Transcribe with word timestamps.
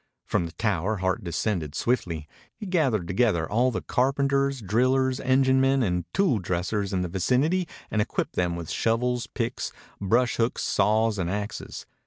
From 0.25 0.47
the 0.47 0.51
tower 0.53 0.97
Hart 0.97 1.23
descended 1.23 1.75
swiftly. 1.75 2.27
He 2.55 2.65
gathered 2.65 3.07
together 3.07 3.47
all 3.47 3.69
the 3.69 3.83
carpenters, 3.83 4.59
drillers, 4.59 5.19
enginemen, 5.19 5.83
and 5.83 6.05
tool 6.11 6.39
dressers 6.39 6.91
in 6.91 7.03
the 7.03 7.07
vicinity 7.07 7.67
and 7.91 8.01
equipped 8.01 8.35
them 8.35 8.55
with 8.55 8.71
shovels, 8.71 9.27
picks, 9.27 9.71
brush 9.99 10.37
hooks, 10.37 10.63
saws, 10.63 11.19
and 11.19 11.29
axes. 11.29 11.85